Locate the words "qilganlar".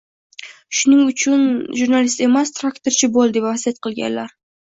3.89-4.35